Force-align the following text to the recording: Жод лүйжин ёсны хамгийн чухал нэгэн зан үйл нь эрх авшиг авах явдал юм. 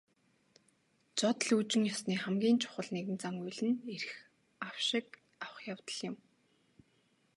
Жод 1.19 1.37
лүйжин 1.47 1.83
ёсны 1.93 2.15
хамгийн 2.23 2.57
чухал 2.63 2.87
нэгэн 2.93 3.17
зан 3.23 3.35
үйл 3.45 3.61
нь 3.67 3.77
эрх 3.95 4.11
авшиг 4.67 5.07
авах 5.45 5.61
явдал 5.73 5.99
юм. 6.09 6.15